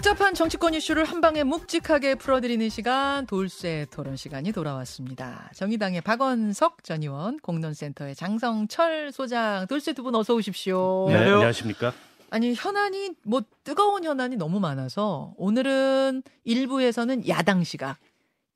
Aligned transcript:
복잡한 0.00 0.32
정치권 0.32 0.72
이슈를 0.72 1.04
한 1.04 1.20
방에 1.20 1.44
묵직하게 1.44 2.14
풀어드리는 2.14 2.70
시간 2.70 3.26
돌쇠 3.26 3.86
토론 3.90 4.16
시간이 4.16 4.50
돌아왔습니다. 4.50 5.50
정의당의 5.54 6.00
박원석 6.00 6.84
전 6.84 7.02
의원, 7.02 7.38
공론센터의 7.38 8.14
장성철 8.14 9.12
소장, 9.12 9.66
돌쇠 9.66 9.92
두 9.92 10.02
분 10.02 10.14
어서 10.14 10.34
오십시오. 10.34 11.04
네, 11.10 11.16
안녕하십니까? 11.16 11.92
아니 12.30 12.54
현안이 12.54 13.10
뭐 13.24 13.42
뜨거운 13.62 14.04
현안이 14.04 14.36
너무 14.36 14.58
많아서 14.58 15.34
오늘은 15.36 16.22
1부에서는 16.46 17.28
야당 17.28 17.62
시각, 17.62 17.98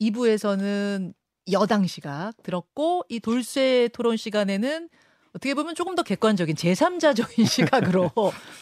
2부에서는 0.00 1.12
여당 1.52 1.86
시각 1.86 2.32
들었고 2.42 3.04
이 3.10 3.20
돌쇠 3.20 3.90
토론 3.92 4.16
시간에는 4.16 4.88
어떻게 5.36 5.52
보면 5.52 5.74
조금 5.74 5.94
더 5.94 6.02
객관적인 6.02 6.56
제3자적인 6.56 7.44
시각으로 7.92 8.10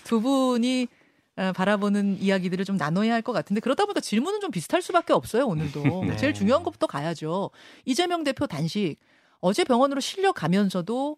두 0.03 0.21
분이 0.21 0.89
어, 0.91 1.02
바라보는 1.37 2.19
이야기들을 2.21 2.65
좀 2.65 2.77
나눠야 2.77 3.15
할 3.15 3.23
것 3.23 3.33
같은데 3.33 3.61
그러다 3.61 3.85
보니까 3.87 4.01
질문은 4.01 4.41
좀 4.41 4.51
비슷할 4.51 4.83
수밖에 4.83 5.13
없어요 5.13 5.47
오늘도. 5.47 5.83
네. 6.07 6.17
제일 6.17 6.35
중요한 6.35 6.63
것부터 6.63 6.87
가야죠. 6.87 7.51
이재명 7.85 8.25
대표 8.25 8.47
단식. 8.47 8.97
어제 9.41 9.65
병원으로 9.65 10.01
실려 10.01 10.33
가면서도 10.33 11.17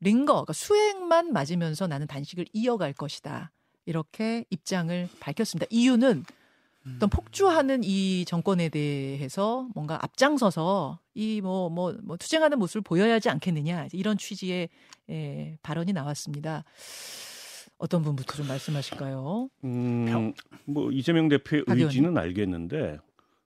링거 0.00 0.32
그러니까 0.32 0.52
수액만 0.52 1.32
맞으면서 1.32 1.86
나는 1.86 2.06
단식을 2.06 2.46
이어갈 2.52 2.92
것이다. 2.92 3.50
이렇게 3.86 4.44
입장을 4.50 5.08
밝혔습니다. 5.20 5.66
이유는 5.70 6.24
어떤 6.96 7.08
폭주하는 7.10 7.82
이 7.82 8.24
정권에 8.26 8.68
대해서 8.68 9.68
뭔가 9.74 9.98
앞장서서 10.02 11.00
이 11.14 11.40
뭐 11.42 11.68
뭐 11.70 11.92
뭐 12.02 12.16
투쟁하는 12.16 12.58
모습을 12.58 12.82
보여야 12.82 13.14
하지 13.14 13.28
않겠느냐. 13.30 13.88
이런 13.92 14.18
취지의 14.18 14.68
예, 15.10 15.58
발언이 15.62 15.92
나왔습니다. 15.92 16.62
어떤 17.78 18.02
분부터 18.02 18.34
좀 18.34 18.48
말씀하실까요? 18.48 19.48
음, 19.64 20.32
뭐 20.64 20.90
이재명 20.90 21.28
대표의 21.28 21.64
박 21.66 21.78
의지는 21.78 22.16
알겠는데 22.16 22.98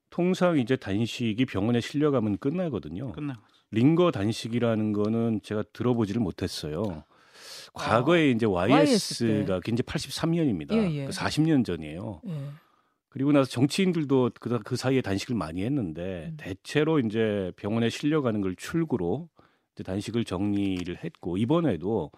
통상 0.09 0.59
이제 0.59 0.77
단식이 0.77 1.47
병원에 1.47 1.81
실려가면 1.81 2.39
끝나거든요. 2.39 3.13
끝나. 3.13 3.41
링거 3.73 4.11
단식이라는 4.11 4.93
거는 4.93 5.41
제가 5.43 5.65
들어보지를 5.73 6.21
못했어요. 6.21 7.05
과거에 7.73 8.31
이제 8.31 8.47
YS 8.47 9.25
YS가 9.25 9.61
이제 9.69 9.83
83년입니다. 9.83 10.75
예, 10.75 10.95
예. 10.95 11.07
40년 11.07 11.65
전이에요. 11.65 12.21
예. 12.27 12.51
그리고 13.09 13.33
나서 13.33 13.49
정치인들도 13.51 14.31
그, 14.41 14.59
그 14.61 14.77
사이에 14.77 15.01
단식을 15.01 15.35
많이 15.35 15.63
했는데 15.65 16.29
음. 16.31 16.37
대체로 16.37 16.99
이제 17.01 17.53
병원에 17.57 17.89
실려가는 17.89 18.41
걸 18.41 18.55
출구로 18.57 19.29
이제 19.75 19.83
단식을 19.83 20.25
정리를 20.25 20.97
했고 21.03 21.37
이번에도 21.37 22.11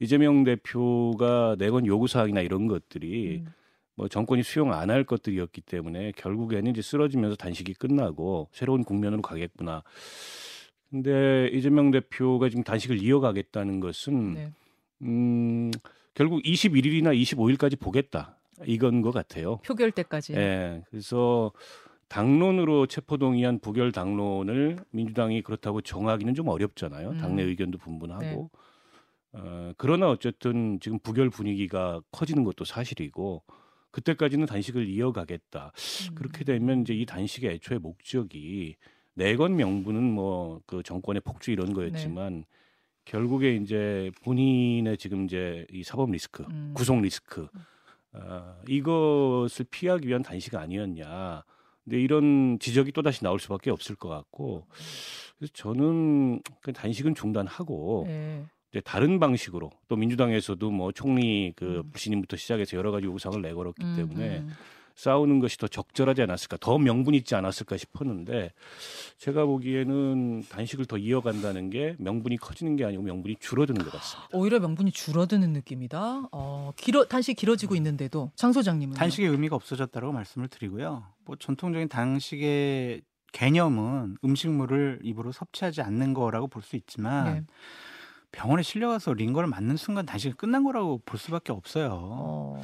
이재명 0.00 0.44
대표가 0.44 1.56
내건 1.58 1.86
요구 1.86 2.08
사항이나 2.08 2.40
이런 2.40 2.66
것들이 2.66 3.42
음. 3.44 3.52
뭐 3.94 4.08
정권이 4.08 4.42
수용 4.42 4.72
안 4.72 4.90
할 4.90 5.04
것들이었기 5.04 5.60
때문에 5.60 6.12
결국에는 6.16 6.70
이제 6.70 6.80
쓰러지면서 6.82 7.36
단식이 7.36 7.74
끝나고 7.74 8.48
새로운 8.52 8.82
국면으로 8.82 9.20
가겠구나. 9.22 9.82
근데 10.88 11.48
이재명 11.52 11.90
대표가 11.90 12.48
지금 12.48 12.64
단식을 12.64 13.00
이어가겠다는 13.02 13.78
것은 13.80 14.34
네. 14.34 14.52
음 15.02 15.70
결국 16.14 16.42
21일이나 16.42 17.14
25일까지 17.16 17.78
보겠다. 17.78 18.36
이건 18.66 19.00
것 19.02 19.12
같아요. 19.12 19.58
표결 19.58 19.92
때까지. 19.92 20.34
예. 20.34 20.82
그래서 20.90 21.52
당론으로 22.08 22.86
체포동의안 22.86 23.60
부결 23.60 23.92
당론을 23.92 24.78
민주당이 24.90 25.42
그렇다고 25.42 25.80
정하기는 25.80 26.34
좀 26.34 26.48
어렵잖아요. 26.48 27.10
음. 27.10 27.18
당내 27.18 27.42
의견도 27.44 27.78
분분하고. 27.78 28.24
네. 28.24 28.48
어, 29.32 29.72
그러나 29.76 30.10
어쨌든 30.10 30.78
지금 30.80 30.98
부결 30.98 31.30
분위기가 31.30 32.00
커지는 32.10 32.44
것도 32.44 32.64
사실이고 32.64 33.42
그때까지는 33.90 34.46
단식을 34.46 34.88
이어가겠다. 34.88 35.72
음. 36.10 36.14
그렇게 36.14 36.44
되면 36.44 36.82
이제 36.82 36.94
이 36.94 37.06
단식의 37.06 37.50
애초의 37.52 37.80
목적이 37.80 38.76
내건 39.14 39.56
명분은 39.56 40.02
뭐 40.02 40.60
그 40.66 40.82
정권의 40.82 41.20
폭주 41.22 41.50
이런 41.50 41.72
거였지만 41.72 42.44
결국에 43.04 43.56
이제 43.56 44.10
본인의 44.22 44.96
지금 44.98 45.24
이제 45.24 45.66
이 45.72 45.82
사법 45.82 46.10
리스크, 46.10 46.44
음. 46.50 46.72
구속 46.74 47.00
리스크 47.00 47.48
어, 48.12 48.60
이것을 48.68 49.66
피하기 49.70 50.06
위한 50.06 50.22
단식 50.22 50.54
아니었냐. 50.54 51.42
근데 51.84 52.00
이런 52.00 52.58
지적이 52.60 52.92
또 52.92 53.02
다시 53.02 53.24
나올 53.24 53.40
수밖에 53.40 53.70
없을 53.70 53.96
것 53.96 54.08
같고 54.08 54.66
그래서 55.38 55.52
저는 55.54 56.42
그 56.60 56.72
단식은 56.72 57.14
중단하고 57.14 58.04
예. 58.08 58.44
이제 58.70 58.80
다른 58.80 59.18
방식으로 59.18 59.70
또 59.88 59.96
민주당에서도 59.96 60.70
뭐 60.70 60.92
총리 60.92 61.52
그 61.56 61.82
음. 61.84 61.90
불신임부터 61.90 62.36
시작해서 62.36 62.76
여러 62.76 62.90
가지 62.92 63.06
요구사항을 63.06 63.42
내걸었기 63.42 63.84
음, 63.84 63.96
때문에 63.96 64.38
음. 64.38 64.50
싸우는 64.94 65.40
것이 65.40 65.56
더 65.56 65.66
적절하지 65.66 66.20
않았을까, 66.22 66.58
더 66.60 66.76
명분 66.78 67.14
있지 67.14 67.34
않았을까 67.34 67.78
싶었는데 67.78 68.52
제가 69.16 69.46
보기에는 69.46 70.44
단식을 70.50 70.84
더 70.84 70.98
이어간다는 70.98 71.70
게 71.70 71.96
명분이 71.98 72.36
커지는 72.36 72.76
게 72.76 72.84
아니고 72.84 73.02
명분이 73.04 73.36
줄어드는 73.40 73.82
것 73.82 73.92
같습니다. 73.92 74.28
오히려 74.34 74.60
명분이 74.60 74.92
줄어드는 74.92 75.54
느낌이다. 75.54 76.28
어, 76.32 76.72
길어 76.76 77.06
단식 77.06 77.34
길어지고 77.34 77.76
있는데도 77.76 78.30
장 78.36 78.52
소장님은 78.52 78.94
단식의 78.94 79.30
의미가 79.30 79.56
없어졌다고 79.56 80.12
말씀을 80.12 80.48
드리고요. 80.48 81.04
뭐 81.24 81.34
전통적인 81.36 81.88
단식의 81.88 83.00
개념은 83.32 84.18
음식물을 84.22 85.00
입으로 85.02 85.32
섭취하지 85.32 85.80
않는 85.80 86.12
거라고 86.14 86.46
볼 86.48 86.62
수 86.62 86.76
있지만 86.76 87.24
네. 87.24 87.44
병원에 88.32 88.62
실려가서 88.62 89.14
링거를 89.14 89.48
맞는 89.48 89.76
순간 89.76 90.06
단식이 90.06 90.34
끝난 90.34 90.64
거라고 90.64 90.98
볼 91.04 91.18
수밖에 91.18 91.52
없어요. 91.52 91.90
어, 91.92 92.62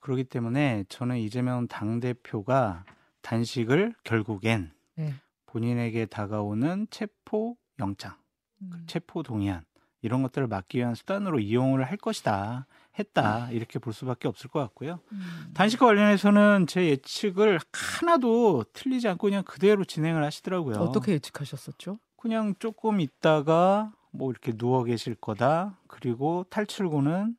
그렇기 0.00 0.24
때문에 0.24 0.84
저는 0.88 1.18
이재명 1.18 1.66
당 1.66 2.00
대표가 2.00 2.84
단식을 3.22 3.94
결국엔 4.04 4.72
네. 4.96 5.14
본인에게 5.46 6.06
다가오는 6.06 6.86
체포 6.90 7.56
영장, 7.78 8.14
음. 8.62 8.84
체포 8.86 9.22
동의안 9.22 9.62
이런 10.02 10.22
것들을 10.22 10.48
막기 10.48 10.78
위한 10.78 10.94
수단으로 10.94 11.38
이용을 11.38 11.84
할 11.84 11.96
것이다. 11.96 12.66
했다 12.98 13.50
이렇게 13.50 13.78
볼 13.78 13.94
수밖에 13.94 14.28
없을 14.28 14.50
것 14.50 14.60
같고요. 14.60 15.00
음. 15.12 15.50
단식과 15.54 15.86
관련해서는 15.86 16.66
제 16.66 16.86
예측을 16.88 17.58
하나도 17.72 18.64
틀리지 18.72 19.08
않고 19.08 19.28
그냥 19.28 19.44
그대로 19.44 19.84
진행을 19.84 20.22
하시더라고요. 20.24 20.76
어떻게 20.76 21.12
예측하셨었죠? 21.12 21.98
그냥 22.16 22.54
조금 22.58 23.00
있다가 23.00 23.92
뭐 24.12 24.30
이렇게 24.30 24.52
누워 24.52 24.84
계실 24.84 25.14
거다. 25.14 25.78
그리고 25.88 26.44
탈출구는 26.50 27.36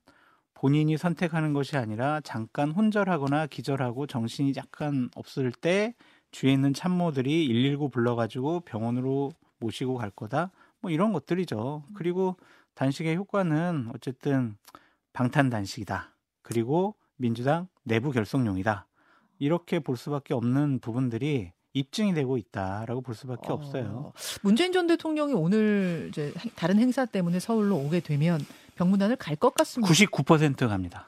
본인이 0.53 0.97
선택하는 0.97 1.53
것이 1.53 1.78
아니라 1.78 2.22
잠깐 2.22 2.72
혼절하거나 2.72 3.47
기절하고 3.47 4.07
정신이 4.07 4.53
약간 4.57 5.09
없을 5.16 5.51
때 5.51 5.94
주위에 6.31 6.53
있는 6.53 6.73
참모들이 6.73 7.47
119 7.47 7.89
불러가지고 7.89 8.62
병원으로 8.62 9.31
모시고 9.59 9.95
갈 9.95 10.09
거다. 10.09 10.51
뭐 10.81 10.91
이런 10.91 11.13
것들이죠. 11.13 11.83
그리고 11.94 12.38
단식의 12.75 13.16
효과는 13.16 13.89
어쨌든 13.94 14.57
방탄 15.13 15.50
단식이다. 15.50 16.16
그리고 16.41 16.95
민주당 17.17 17.67
내부 17.83 18.12
결속용이다. 18.12 18.88
이렇게 19.39 19.79
볼 19.79 19.97
수밖에 19.97 20.33
없는 20.33 20.79
부분들이 20.79 21.51
입증이 21.73 22.13
되고 22.13 22.38
있다라고 22.38 23.01
볼 23.01 23.16
수밖에 23.16 23.50
어, 23.51 23.56
없어요. 23.56 24.13
문재인 24.41 24.72
전 24.72 24.88
대통령이 24.88 25.34
오늘 25.34 26.07
이제 26.09 26.31
행- 26.38 26.51
다른 26.56 26.79
행사 26.79 27.06
때문에 27.06 27.39
서울로 27.39 27.78
오게 27.78 28.00
되면 28.00 28.39
병문안을 28.75 29.16
갈 29.17 29.35
것 29.35 29.53
같습니다. 29.56 29.91
99% 29.94 30.67
갑니다. 30.69 31.07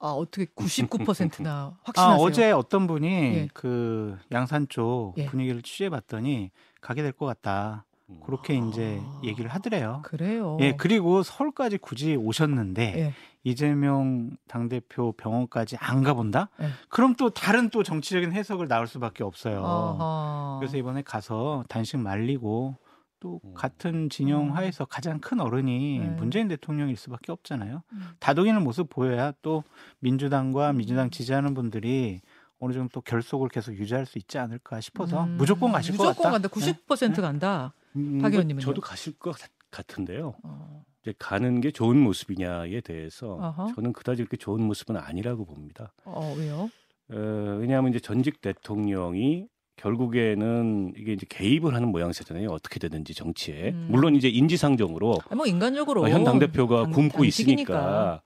아 0.00 0.08
어떻게 0.08 0.46
99%나 0.46 1.50
아, 1.76 1.78
확신하세요? 1.84 2.24
어제 2.26 2.50
어떤 2.50 2.86
분이 2.86 3.06
예. 3.08 3.48
그 3.52 4.18
양산 4.32 4.66
쪽 4.68 5.14
예. 5.18 5.26
분위기를 5.26 5.62
취재해봤더니 5.62 6.50
가게 6.80 7.02
될 7.02 7.12
것 7.12 7.26
같다. 7.26 7.84
그렇게 8.24 8.54
이제 8.56 9.00
아. 9.02 9.20
얘기를 9.24 9.50
하더래요. 9.50 10.00
그래요. 10.04 10.56
예, 10.60 10.76
그리고 10.76 11.22
서울까지 11.22 11.78
굳이 11.78 12.16
오셨는데 12.16 12.82
예. 12.98 13.14
이재명 13.42 14.30
당대표 14.48 15.12
병원까지 15.12 15.76
안 15.78 16.02
가본다? 16.02 16.48
예. 16.60 16.68
그럼 16.88 17.14
또 17.14 17.30
다른 17.30 17.70
또 17.70 17.82
정치적인 17.82 18.32
해석을 18.32 18.68
나올 18.68 18.86
수밖에 18.86 19.24
없어요. 19.24 19.64
아하. 19.64 20.58
그래서 20.60 20.76
이번에 20.76 21.02
가서 21.02 21.64
단식 21.68 21.98
말리고 21.98 22.76
또 23.20 23.40
음. 23.44 23.54
같은 23.54 24.08
진영 24.08 24.48
음. 24.48 24.56
하에서 24.56 24.84
가장 24.84 25.20
큰 25.20 25.40
어른이 25.40 25.98
네. 25.98 26.06
문재인 26.10 26.48
대통령일 26.48 26.96
수밖에 26.96 27.32
없잖아요. 27.32 27.82
음. 27.92 28.02
다독이는 28.18 28.62
모습 28.64 28.88
보여야 28.88 29.32
또 29.42 29.62
민주당과 30.00 30.72
민주당 30.72 31.10
지지하는 31.10 31.54
분들이 31.54 32.20
어느 32.58 32.72
정도 32.72 32.88
또 32.92 33.00
결속을 33.00 33.48
계속 33.48 33.72
유지할 33.72 34.06
수 34.06 34.18
있지 34.18 34.38
않을까 34.38 34.80
싶어서 34.80 35.24
음, 35.24 35.36
무조건 35.38 35.72
가실 35.72 35.96
것 35.96 36.08
무조건 36.08 36.32
같다. 36.32 36.48
간다. 36.48 36.48
90% 36.48 37.14
네. 37.14 37.22
간다. 37.22 37.72
음, 37.96 38.18
박뭐 38.18 38.30
의원님은요? 38.30 38.64
저도 38.64 38.80
가실 38.80 39.18
것 39.18 39.32
같- 39.38 39.50
같은데요. 39.70 40.34
어. 40.42 40.82
이제 41.02 41.14
가는 41.18 41.60
게 41.60 41.70
좋은 41.70 41.96
모습이냐에 41.98 42.80
대해서 42.82 43.38
아하. 43.40 43.72
저는 43.74 43.92
그다지 43.92 44.22
그렇게 44.22 44.36
좋은 44.36 44.62
모습은 44.62 44.96
아니라고 44.96 45.44
봅니다. 45.46 45.92
어, 46.04 46.34
왜요? 46.36 46.68
어, 47.12 47.56
왜냐하면 47.60 47.90
이제 47.90 47.98
전직 48.00 48.40
대통령이 48.40 49.46
결국에는 49.76 50.92
이게 50.96 51.12
이제 51.12 51.26
개입을 51.28 51.74
하는 51.74 51.88
모양새잖아요. 51.88 52.48
어떻게 52.50 52.78
되든지 52.78 53.14
정치에. 53.14 53.70
음. 53.70 53.88
물론 53.90 54.14
이제 54.14 54.28
인지상정으로 54.28 55.18
아니, 55.30 55.36
뭐 55.36 55.46
인간적으로 55.46 56.02
어, 56.02 56.08
현 56.08 56.24
당 56.24 56.38
대표가 56.38 56.82
당- 56.84 56.92
굶고. 56.92 57.24
있으니까 57.24 58.22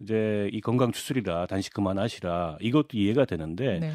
이제 0.00 0.50
이 0.52 0.60
건강 0.60 0.92
추스리라 0.92 1.46
단식 1.46 1.72
그만하시라 1.72 2.58
이것도 2.60 2.88
이해가 2.94 3.24
되는데 3.24 3.78
네. 3.78 3.92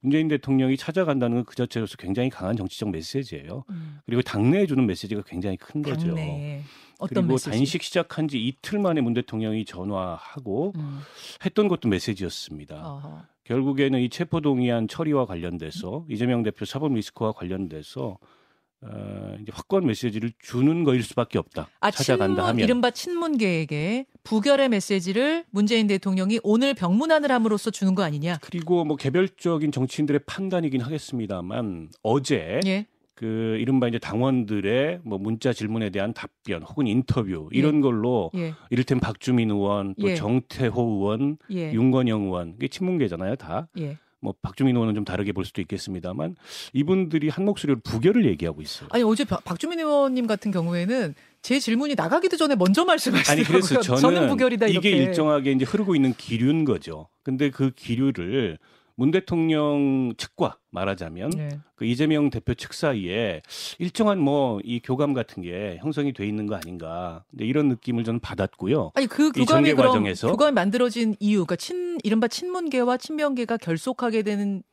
문재인 0.00 0.28
대통령이 0.28 0.76
찾아간다는 0.76 1.36
건 1.38 1.44
그 1.44 1.56
자체로서 1.56 1.96
굉장히 1.96 2.28
강한 2.30 2.56
정치적 2.56 2.90
메시지예요. 2.90 3.64
음. 3.70 3.98
그리고 4.04 4.22
당내에 4.22 4.66
주는 4.66 4.86
메시지가 4.86 5.22
굉장히 5.26 5.56
큰 5.56 5.82
거죠. 5.82 6.08
당내 6.08 6.62
어떤 6.98 7.22
그리고 7.22 7.32
메시지? 7.34 7.50
단식 7.50 7.82
시작한 7.82 8.28
지 8.28 8.38
이틀 8.38 8.78
만에 8.78 9.00
문 9.00 9.14
대통령이 9.14 9.64
전화하고 9.64 10.72
음. 10.76 11.00
했던 11.44 11.68
것도 11.68 11.88
메시지였습니다. 11.88 12.76
어허. 12.76 13.22
결국에는 13.44 13.98
이 14.00 14.10
체포동의안 14.10 14.88
처리와 14.88 15.24
관련돼서 15.24 16.04
이재명 16.10 16.42
대표 16.42 16.66
사법 16.66 16.92
리스크와 16.92 17.32
관련돼서 17.32 18.18
어, 18.80 19.36
이제 19.40 19.50
확고한 19.52 19.86
메시지를 19.86 20.32
주는 20.38 20.84
거일 20.84 21.02
수밖에 21.02 21.38
없다. 21.38 21.68
아, 21.80 21.90
찾아간다 21.90 22.34
친문, 22.34 22.48
하면 22.48 22.64
이른바 22.64 22.90
친문계에게 22.90 24.06
부결의 24.28 24.68
메시지를 24.68 25.46
문재인 25.50 25.86
대통령이 25.86 26.38
오늘 26.42 26.74
병문안을 26.74 27.32
함으로써 27.32 27.70
주는 27.70 27.94
거 27.94 28.02
아니냐? 28.02 28.36
그리고 28.42 28.84
뭐 28.84 28.94
개별적인 28.98 29.72
정치인들의 29.72 30.20
판단이긴 30.26 30.82
하겠습니다만 30.82 31.88
어제 32.02 32.60
예. 32.66 32.84
그 33.14 33.56
이른바 33.58 33.88
이제 33.88 33.98
당원들의 33.98 35.00
뭐 35.02 35.16
문자 35.16 35.54
질문에 35.54 35.88
대한 35.88 36.12
답변 36.12 36.62
혹은 36.62 36.86
인터뷰 36.86 37.48
이런 37.52 37.80
걸로 37.80 38.30
예. 38.36 38.52
이를테면 38.68 39.00
박주민 39.00 39.50
의원 39.50 39.94
또 39.98 40.10
예. 40.10 40.14
정태호 40.14 40.82
의원 40.82 41.38
예. 41.50 41.72
윤건영 41.72 42.24
의원 42.24 42.52
이게 42.58 42.68
친문계잖아요 42.68 43.36
다. 43.36 43.68
예. 43.78 43.96
뭐 44.20 44.34
박주민 44.42 44.74
의원은 44.76 44.94
좀 44.94 45.04
다르게 45.04 45.32
볼 45.32 45.44
수도 45.46 45.62
있겠습니다만 45.62 46.34
이분들이 46.74 47.28
한 47.30 47.44
목소리로 47.46 47.80
부결을 47.82 48.26
얘기하고 48.26 48.60
있어요. 48.60 48.88
아니 48.92 49.02
어제 49.04 49.24
박- 49.24 49.42
박주민 49.44 49.78
의원님 49.78 50.26
같은 50.26 50.50
경우에는 50.50 51.14
제 51.42 51.58
질문이 51.58 51.94
나가기도 51.94 52.36
전에 52.36 52.56
먼저 52.56 52.84
말씀하시더라고요. 52.84 53.44
아니 53.46 53.62
그래서 53.62 53.80
저는, 53.80 54.28
부결이다 54.28 54.66
이렇게. 54.66 54.90
이게 54.90 54.98
일정하게 54.98 55.52
이제 55.52 55.64
흐르고 55.64 55.94
있는 55.94 56.12
기류인 56.14 56.64
거죠. 56.64 57.08
근데 57.22 57.50
그 57.50 57.70
기류를 57.74 58.58
문 58.96 59.12
대통령 59.12 60.12
측과 60.16 60.56
말하자면 60.70 61.30
예. 61.38 61.48
그 61.76 61.84
이재명 61.84 62.30
대표 62.30 62.54
측 62.54 62.74
사이에 62.74 63.42
일정한 63.78 64.18
뭐 64.18 64.58
이 64.64 64.80
교감 64.82 65.12
같은 65.14 65.40
게 65.44 65.78
형성이 65.80 66.12
돼 66.12 66.26
있는 66.26 66.46
거 66.48 66.56
아닌가. 66.56 67.22
이런 67.38 67.68
느낌을 67.68 68.02
저는 68.02 68.18
받았고요. 68.18 68.90
아니 68.94 69.06
그이 69.06 69.30
교감이 69.30 69.72
그럼 69.74 69.86
과정에서? 69.92 70.28
교감이 70.28 70.52
만들어진 70.52 71.14
이유, 71.20 71.36
그러니까 71.46 71.54
친 71.56 71.98
이른바 72.02 72.26
친문계와 72.26 72.96
친명계가 72.96 73.58
결속하게 73.58 74.22
되는 74.22 74.64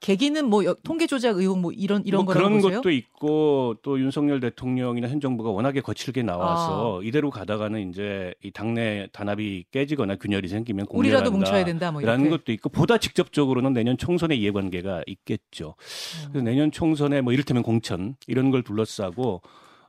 계기는 0.00 0.44
뭐 0.50 0.64
여- 0.66 0.74
통계 0.82 1.06
조작 1.06 1.38
의혹 1.38 1.58
뭐 1.60 1.72
이런 1.72 2.02
이런 2.04 2.24
뭐 2.26 2.34
그런 2.34 2.60
보세요? 2.60 2.80
것도 2.82 2.90
있고 2.90 3.76
또 3.82 3.98
윤석열 3.98 4.38
대통령이나 4.40 5.08
현 5.08 5.18
정부가 5.20 5.50
워낙에 5.50 5.80
거칠게 5.80 6.22
나와서 6.22 7.00
아. 7.00 7.02
이대로 7.02 7.30
가다가는 7.30 7.88
이제 7.90 8.34
이 8.42 8.50
당내 8.50 9.08
단합이 9.12 9.64
깨지거나 9.70 10.16
균열이 10.16 10.48
생기면 10.48 10.86
우리라도. 10.90 11.30
뭉쳐야 11.30 11.64
된다 11.64 11.90
뭐 11.90 12.02
라는 12.02 12.26
이렇게. 12.26 12.36
것도 12.36 12.52
있고 12.52 12.68
보다 12.68 12.98
직접적으로는 12.98 13.72
내년 13.72 13.96
총선의 13.96 14.38
이해관계가 14.40 15.04
있겠죠. 15.06 15.68
어. 15.68 16.28
그래서 16.32 16.44
내년 16.44 16.70
총선에 16.70 17.22
뭐 17.22 17.32
이를테면 17.32 17.62
공천 17.62 18.16
이런 18.26 18.50
걸 18.50 18.62
둘러싸고 18.62 19.40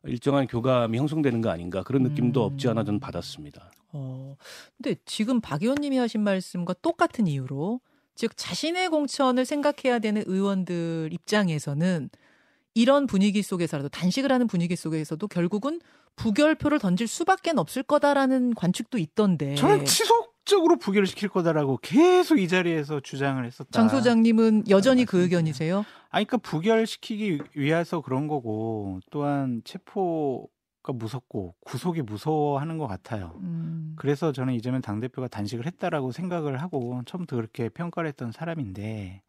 일정한 0.05 0.47
교감이 0.47 0.97
형성되는 0.97 1.41
거 1.41 1.49
아닌가 1.49 1.83
그런 1.83 2.03
느낌도 2.03 2.41
음. 2.41 2.53
없지 2.53 2.69
않아 2.69 2.85
저는 2.85 2.99
받았습니다. 3.01 3.69
어. 3.91 4.37
근데 4.77 4.95
지금 5.05 5.41
박 5.41 5.61
의원님이 5.61 5.97
하신 5.97 6.21
말씀과 6.21 6.73
똑같은 6.81 7.27
이유로 7.27 7.81
즉 8.15 8.35
자신의 8.35 8.89
공천을 8.89 9.45
생각해야 9.45 9.99
되는 9.99 10.23
의원들 10.25 11.09
입장에서는 11.11 12.09
이런 12.73 13.07
분위기 13.07 13.41
속에서라도 13.41 13.89
단식을 13.89 14.31
하는 14.31 14.47
분위기 14.47 14.75
속에서도 14.75 15.25
결국은 15.27 15.79
부결표를 16.15 16.79
던질 16.79 17.07
수밖에 17.07 17.51
없을 17.55 17.83
거다라는 17.83 18.53
관측도 18.55 18.97
있던데. 18.97 19.55
저는 19.55 19.85
지속적으로 19.85 20.77
부결을 20.77 21.07
시킬 21.07 21.29
거다라고 21.29 21.77
계속 21.81 22.39
이 22.39 22.47
자리에서 22.47 23.01
주장을 23.01 23.43
했었다. 23.43 23.69
장 23.71 23.89
소장님은 23.89 24.65
여전히 24.69 25.05
그. 25.05 25.21
의견이세요? 25.21 25.85
아니, 26.09 26.25
그러니까 26.25 26.49
부결시키기 26.49 27.39
위해서 27.55 28.01
그런 28.01 28.27
거고 28.27 28.99
또한 29.11 29.61
체포가 29.65 30.47
무섭고 30.93 31.55
구속이 31.65 32.01
무서워하는 32.03 32.77
것 32.77 32.87
같아요. 32.87 33.33
음. 33.41 33.93
그래서 33.97 34.31
저는 34.31 34.53
이재명 34.53 34.81
당대표가 34.81 35.27
단식을 35.27 35.65
했다라고 35.65 36.11
생각을 36.11 36.61
하고 36.61 37.01
처음부터 37.05 37.35
그렇게 37.35 37.69
평가를 37.69 38.07
했던 38.07 38.31
사람인데 38.31 39.21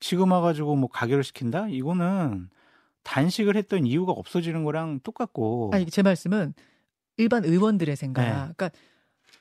지금 0.00 0.32
와가지고 0.32 0.76
뭐 0.76 0.88
가결을 0.88 1.24
시킨다? 1.24 1.66
이거는 1.68 2.48
단식을 3.02 3.56
했던 3.56 3.86
이유가 3.86 4.12
없어지는 4.12 4.64
거랑 4.64 5.00
똑같고 5.02 5.70
아니 5.72 5.86
제 5.86 6.02
말씀은 6.02 6.54
일반 7.16 7.44
의원들의 7.44 7.94
생각. 7.96 8.22
네. 8.22 8.30
그러니까 8.32 8.70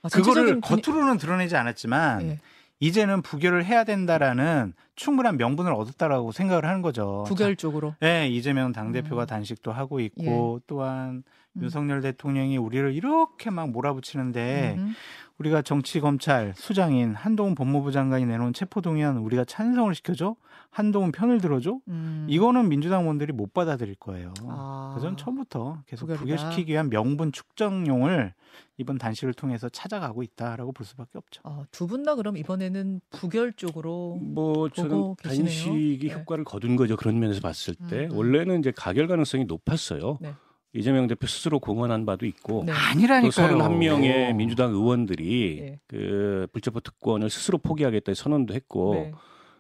아, 0.01 0.09
그거를 0.09 0.59
분위- 0.61 0.81
겉으로는 0.81 1.17
드러내지 1.17 1.55
않았지만 1.55 2.21
예, 2.23 2.39
이제는 2.83 3.21
부결을 3.21 3.63
해야 3.63 3.85
된다라는 3.85 4.74
충분한 4.97 5.38
명분을 5.38 5.71
얻었다라고 5.71 6.33
생각을 6.33 6.65
하는 6.65 6.81
거죠. 6.81 7.24
부결 7.25 7.56
쪽으로. 7.56 7.95
네, 8.01 8.27
이재명 8.27 8.74
당 8.74 8.91
대표가 8.91 9.24
음. 9.24 9.25
단식도 9.25 9.71
하고 9.71 10.01
있고 10.01 10.59
또한 10.68 11.24
음. 11.53 11.62
윤석열 11.62 12.01
대통령이 12.01 12.57
우리를 12.57 12.94
이렇게 12.94 13.50
막 13.51 13.69
몰아붙이는데 13.69 14.75
음. 14.77 14.95
우리가 15.38 15.62
정치 15.62 16.01
검찰 16.01 16.51
수장인 16.57 17.15
한동훈 17.15 17.56
법무부 17.56 17.94
장관이 17.94 18.25
내놓은 18.25 18.51
체포 18.51 18.81
동의안 18.81 19.15
우리가 19.15 19.45
찬성을 19.45 19.95
시켜줘 19.95 20.35
한동훈 20.73 21.11
편을 21.11 21.39
들어줘 21.39 21.79
음. 21.87 22.25
이거는 22.27 22.67
민주당 22.67 23.03
의원들이 23.03 23.31
못 23.31 23.53
받아들일 23.53 23.93
거예요. 23.95 24.33
아. 24.47 24.93
그래서 24.93 25.07
전 25.07 25.17
처음부터 25.17 25.83
계속. 25.85 26.07
부결시키기 26.07 26.71
위한 26.71 26.89
명분 26.89 27.31
축정용을 27.31 28.33
이번 28.77 28.97
단식을 28.97 29.35
통해서 29.35 29.69
찾아가고 29.69 30.23
있다라고 30.23 30.71
볼 30.71 30.85
수밖에 30.85 31.19
없죠. 31.19 31.41
어, 31.43 31.63
두분 31.71 32.01
다 32.03 32.15
그럼 32.15 32.37
이번에는 32.37 33.01
부결 33.11 33.53
쪽으로 33.53 34.17
뭐 34.19 34.67
저는 34.69 35.15
계시네요. 35.17 35.45
단식이 35.45 36.07
네. 36.07 36.13
효과를 36.13 36.43
거둔 36.43 36.75
거죠. 36.75 36.97
그런 36.97 37.19
면에서 37.19 37.39
봤을 37.39 37.75
때 37.75 38.05
음, 38.05 38.11
음. 38.11 38.17
원래는 38.17 38.59
이제 38.59 38.71
가결 38.75 39.07
가능성이 39.07 39.45
높았어요. 39.45 40.17
네. 40.21 40.33
이재명 40.75 41.05
대표 41.05 41.27
스스로 41.27 41.59
공언한 41.59 42.03
바도 42.07 42.25
있고 42.25 42.63
네. 42.65 42.73
또 42.73 42.77
아니라니까요. 42.79 43.57
31명의 43.59 44.33
민주당 44.33 44.71
의원들이 44.71 45.59
예. 45.61 45.79
그 45.87 46.47
불체포 46.51 46.79
특권을 46.79 47.29
스스로 47.29 47.59
포기하겠다 47.59 48.15
선언도 48.15 48.55
했고 48.55 48.95
네. 48.95 49.11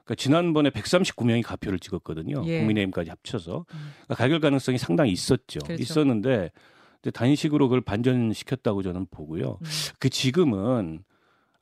그러니까 0.03 0.15
지난번에 0.15 0.69
139명이 0.69 1.43
가표를 1.43 1.79
찍었거든요. 1.79 2.43
예. 2.45 2.59
국민의힘까지 2.59 3.09
합쳐서 3.09 3.65
음. 3.73 3.91
그러니까 4.05 4.15
가결 4.15 4.39
가능성이 4.39 4.77
상당히 4.77 5.11
있었죠. 5.11 5.59
그렇죠. 5.59 5.81
있었는데 5.81 6.51
단식으로 7.13 7.67
그걸 7.67 7.81
반전시켰다고 7.81 8.81
저는 8.83 9.07
보고요. 9.11 9.59
음. 9.61 9.67
그 9.99 10.09
지금은 10.09 11.03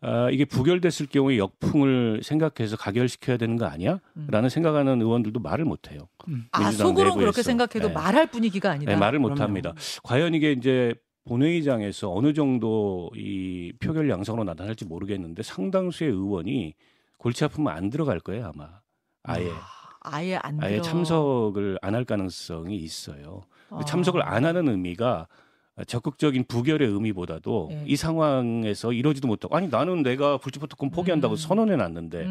아, 0.04 0.30
이게 0.32 0.46
부결됐을 0.46 1.06
경우에 1.06 1.38
역풍을 1.38 2.22
생각해서 2.24 2.76
가결시켜야 2.76 3.38
되는 3.38 3.56
거 3.56 3.66
아니야? 3.66 4.00
음. 4.18 4.28
라는 4.32 4.50
생각하는 4.50 5.00
의원들도 5.00 5.40
말을 5.40 5.66
못 5.66 5.92
해요. 5.92 6.08
음. 6.28 6.46
아 6.52 6.60
민주당 6.62 6.88
속으로 6.88 7.14
그렇게. 7.14 7.44
생각해도 7.44 7.90
네. 7.90 7.94
말할 7.94 8.26
분위기가 8.32 8.72
아니다. 8.72 8.92
네, 8.92 8.98
말을 8.98 9.20
못 9.20 9.28
그럼요. 9.28 9.44
합니다. 9.44 9.74
과연 10.04 10.34
이게 10.34 10.54
이제 10.54 10.96
본회의장에서 11.26 12.12
어느 12.12 12.34
정도 12.34 13.12
이 13.16 13.74
표결 13.80 14.10
양상으로 14.10 14.44
나타날지 14.44 14.86
모르겠는데 14.86 15.44
상당수의 15.44 16.10
의원이 16.10 16.74
골치 17.22 17.44
아프면 17.46 17.72
안 17.76 17.92
들어갈 17.92 18.20
거예요, 18.20 18.52
아마. 18.52 18.68
아예. 19.24 19.48
아, 19.52 19.62
아예 20.02 20.36
안 20.38 20.58
아예 20.64 20.72
들어. 20.78 20.82
참석을 20.84 21.78
안 21.84 21.94
할 21.94 22.04
가능성이 22.04 22.78
있어요. 22.78 23.44
아. 23.70 23.86
참석을 23.86 24.24
안 24.28 24.44
하는 24.46 24.68
의미가 24.68 25.28
적극적인 25.86 26.46
부결의 26.48 26.88
의미보다도 26.90 27.70
예. 27.74 27.84
이 27.86 27.96
상황에서 27.96 28.92
이러지도 28.92 29.28
못하고 29.28 29.56
아니 29.56 29.68
나는 29.68 30.02
내가 30.02 30.40
특권 30.68 30.90
포기한다고 30.90 31.36
음. 31.36 31.38
선언해 31.38 31.76
놨는데. 31.76 32.24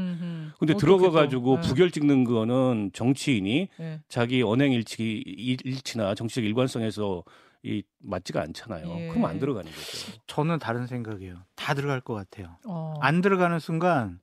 근데 0.58 0.74
어, 0.74 0.76
들어가. 0.76 1.10
가지고 1.10 1.60
네. 1.60 1.68
부결 1.68 1.92
찍는 1.92 2.24
거는 2.24 2.90
정치인이 2.92 3.68
예. 3.78 4.00
자기 4.08 4.42
언행 4.42 4.72
일치 4.72 5.22
일치나 5.24 6.16
정치적 6.16 6.42
일관성에서 6.44 7.22
이 7.62 7.82
맞지가 8.00 8.40
않잖아요. 8.42 8.86
예. 8.98 9.08
그럼 9.08 9.24
안 9.26 9.38
들어가는 9.38 9.70
거죠. 9.70 10.12
저는 10.26 10.58
다른 10.58 10.88
생각이에요. 10.88 11.36
다 11.54 11.74
들어갈 11.74 12.00
것 12.00 12.14
같아요. 12.14 12.56
어. 12.66 12.94
안 13.00 13.20
들어가는 13.20 13.58
순간 13.60 14.18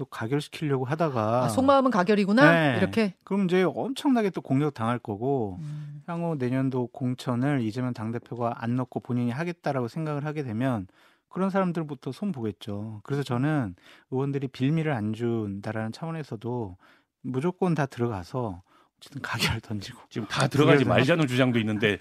또 0.00 0.06
가결시키려고 0.06 0.86
하다가 0.86 1.44
아, 1.44 1.48
속마음은 1.50 1.90
가결이구나 1.90 2.52
네. 2.52 2.78
이렇게. 2.78 3.12
그럼 3.22 3.44
이제 3.44 3.62
엄청나게 3.62 4.30
또 4.30 4.40
공격 4.40 4.72
당할 4.72 4.98
거고 4.98 5.58
음. 5.60 6.02
향후 6.06 6.36
내년도 6.38 6.86
공천을 6.86 7.60
이재명 7.60 7.92
당 7.92 8.10
대표가 8.10 8.54
안 8.56 8.76
넣고 8.76 9.00
본인이 9.00 9.30
하겠다라고 9.30 9.88
생각을 9.88 10.24
하게 10.24 10.42
되면 10.42 10.86
그런 11.28 11.50
사람들부터 11.50 12.12
손 12.12 12.32
보겠죠. 12.32 13.02
그래서 13.04 13.22
저는 13.22 13.76
의원들이 14.10 14.48
빌미를 14.48 14.92
안 14.92 15.12
준다라는 15.12 15.92
차원에서도 15.92 16.78
무조건 17.20 17.74
다 17.74 17.84
들어가서 17.84 18.62
어쨌든 18.96 19.20
가결 19.20 19.60
던지고 19.60 20.00
지금 20.08 20.26
다 20.28 20.48
들어가지 20.48 20.86
말자는 20.86 21.26
주장도 21.26 21.58
있는데? 21.58 21.98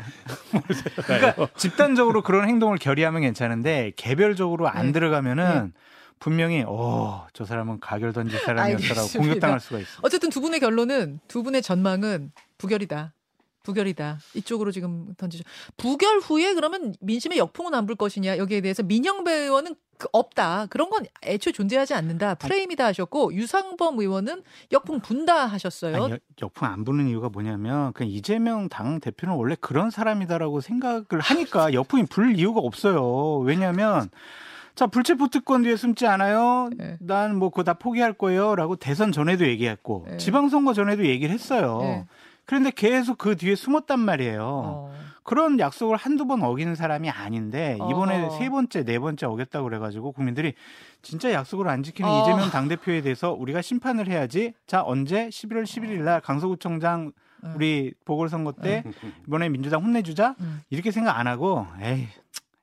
그러니까 1.06 1.50
집단적으로 1.60 2.22
그런 2.22 2.48
행동을 2.48 2.77
결의하면 2.77 3.24
괜찮은데 3.24 3.91
개별적으로 3.98 4.70
안 4.70 4.88
네. 4.88 4.91
들어가면은 4.94 5.74
분명히 6.20 6.64
어저 6.68 7.46
사람은 7.46 7.80
가결 7.80 8.12
던질 8.14 8.40
사람이었다라고 8.40 9.00
알겠습니다. 9.02 9.20
공격당할 9.20 9.60
수가 9.60 9.80
있어. 9.80 10.00
어쨌든 10.02 10.30
두 10.30 10.42
분의 10.42 10.60
결론은 10.60 11.20
두 11.28 11.44
분의 11.44 11.62
전망은 11.62 12.32
부결이다. 12.58 13.14
부결이다. 13.64 14.18
이쪽으로 14.36 14.72
지금 14.72 15.14
던지죠. 15.18 15.44
부결 15.78 16.18
후에 16.20 16.54
그러면 16.56 16.94
민심의 17.02 17.38
역풍은 17.38 17.74
안 17.74 17.86
불 17.86 17.96
것이냐 17.96 18.38
여기에 18.38 18.62
대해서 18.62 18.84
민영배 18.84 19.32
의원은 19.32 19.76
그 19.98 20.08
없다. 20.14 20.68
그런 20.68 20.90
건 20.90 21.06
애초에 21.24 21.52
존재하지 21.54 21.94
않는다. 21.94 22.36
프레임이다 22.36 22.86
하셨고 22.86 23.34
유상범 23.34 24.00
의원은 24.00 24.44
역풍 24.72 25.02
분다 25.02 25.46
하셨어요. 25.46 26.04
아니, 26.04 26.14
여- 26.14 26.18
역풍 26.42 26.68
안 26.68 26.86
부는 26.86 27.08
이유가 27.10 27.28
뭐냐면 27.30 27.92
그냥 27.94 28.12
이재명 28.12 28.70
당 28.70 29.00
대표는 29.02 29.36
원래 29.36 29.56
그런 29.60 29.90
사람이다라고 29.92 30.62
생각을 30.62 31.06
하니까 31.20 31.74
역풍이 31.74 32.06
불 32.06 32.36
이유가 32.40 32.62
없어요. 32.62 33.40
왜냐하면 33.40 34.10
자 34.80 34.88
불체포 34.88 35.28
특권 35.28 35.64
뒤에 35.64 35.76
숨지 35.76 36.08
않아요. 36.08 36.70
네. 36.78 36.96
난뭐 37.02 37.50
그거 37.50 37.64
다 37.64 37.74
포기할 37.74 38.14
거예요라고 38.14 38.78
대선 38.78 39.12
전에도 39.12 39.46
얘기했고 39.46 40.06
네. 40.10 40.16
지방선거 40.16 40.74
전에도 40.74 41.06
얘기를 41.06 41.34
했어요. 41.34 41.80
네. 41.82 42.06
그런데 42.46 42.72
계속 42.74 43.18
그 43.18 43.36
뒤에 43.36 43.56
숨었단 43.56 44.00
말이에요. 44.00 44.42
어. 44.42 44.94
그런 45.24 45.60
약속을 45.60 45.98
한두 45.98 46.26
번 46.28 46.42
어기는 46.44 46.76
사람이 46.76 47.10
아닌데 47.10 47.78
이번에 47.90 48.24
어허. 48.24 48.38
세 48.38 48.50
번째, 48.50 48.86
네 48.86 49.00
번째 49.00 49.26
어겼다고 49.26 49.66
그래가지고 49.66 50.14
국민들이 50.14 50.54
진짜 51.02 51.34
약속을 51.34 51.68
안 51.68 51.84
지키는 51.84 52.10
어. 52.10 52.22
이재명 52.22 52.50
당대표에 52.50 53.02
대해서 53.02 53.34
우리가 53.34 53.62
심판을 53.62 54.08
해야지. 54.08 54.54
자 54.66 54.82
언제 54.82 55.28
11월 55.28 55.64
11일 55.64 56.04
날 56.04 56.22
강서구청장 56.22 57.12
음. 57.44 57.54
우리 57.54 57.94
보궐선거 58.06 58.54
때 58.54 58.86
이번에 59.28 59.50
민주당 59.50 59.84
혼내주자 59.84 60.36
음. 60.40 60.62
이렇게 60.70 60.92
생각 60.92 61.20
안 61.20 61.28
하고 61.28 61.68
에이 61.82 62.08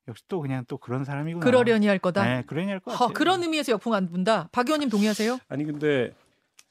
역시 0.08 0.22
또 0.28 0.40
그냥 0.40 0.64
또 0.68 0.78
그런 0.78 1.04
사람이구나. 1.04 1.44
그러려니 1.44 1.86
할 1.86 1.98
거다. 1.98 2.24
네, 2.24 2.42
그러니 2.46 2.70
할 2.70 2.80
같아요. 2.80 3.08
그런 3.08 3.42
의미에서 3.42 3.72
역풍 3.72 3.94
안 3.94 4.08
분다. 4.08 4.48
박 4.52 4.68
의원님 4.68 4.88
동의하세요? 4.88 5.38
아니 5.48 5.64
근데 5.64 6.12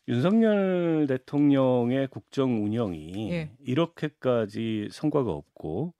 윤석열 0.07 1.05
대통령의 1.07 2.07
국정 2.07 2.63
운영이 2.63 3.31
예. 3.31 3.49
이렇게까지 3.59 4.89
성과가 4.91 5.31
없고 5.31 5.93